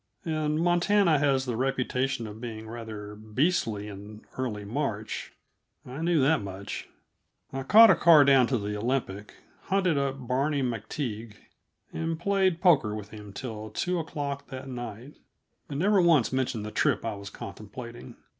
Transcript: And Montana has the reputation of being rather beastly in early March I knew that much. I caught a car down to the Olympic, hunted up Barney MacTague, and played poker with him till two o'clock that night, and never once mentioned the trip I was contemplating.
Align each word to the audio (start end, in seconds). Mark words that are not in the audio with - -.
And 0.25 0.59
Montana 0.59 1.19
has 1.19 1.45
the 1.45 1.55
reputation 1.55 2.25
of 2.25 2.41
being 2.41 2.67
rather 2.67 3.13
beastly 3.13 3.87
in 3.87 4.25
early 4.35 4.65
March 4.65 5.31
I 5.85 6.01
knew 6.01 6.19
that 6.21 6.41
much. 6.41 6.87
I 7.53 7.61
caught 7.61 7.91
a 7.91 7.95
car 7.95 8.25
down 8.25 8.47
to 8.47 8.57
the 8.57 8.75
Olympic, 8.75 9.35
hunted 9.65 9.99
up 9.99 10.27
Barney 10.27 10.63
MacTague, 10.63 11.35
and 11.93 12.19
played 12.19 12.61
poker 12.61 12.95
with 12.95 13.09
him 13.11 13.31
till 13.31 13.69
two 13.69 13.99
o'clock 13.99 14.47
that 14.47 14.67
night, 14.67 15.17
and 15.69 15.79
never 15.79 16.01
once 16.01 16.33
mentioned 16.33 16.65
the 16.65 16.71
trip 16.71 17.05
I 17.05 17.13
was 17.13 17.29
contemplating. 17.29 18.15